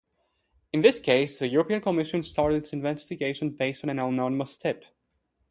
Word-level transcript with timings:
In 0.73 0.81
this 0.81 0.99
case, 0.99 1.37
the 1.37 1.47
European 1.47 1.79
Commission 1.79 2.23
started 2.23 2.63
its 2.63 2.73
investigation 2.73 3.51
based 3.51 3.83
on 3.83 3.89
an 3.91 3.99
anonymous 3.99 4.57
"tip". 4.57 4.83